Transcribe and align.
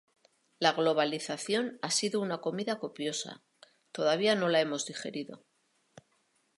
La 0.59 0.71
globalización 0.71 1.77
ha 1.83 1.91
sido 1.91 2.21
una 2.21 2.41
comida 2.41 2.79
copiosa 2.79 3.43
todavía 3.91 4.33
no 4.33 4.49
la 4.49 4.59
hemos 4.59 4.87
digerido 4.87 5.45